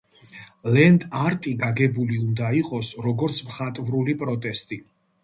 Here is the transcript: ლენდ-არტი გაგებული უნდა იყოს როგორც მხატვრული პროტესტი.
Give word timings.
ლენდ-არტი 0.77 1.53
გაგებული 1.63 2.17
უნდა 2.29 2.49
იყოს 2.61 2.89
როგორც 3.09 3.43
მხატვრული 3.51 4.17
პროტესტი. 4.23 4.81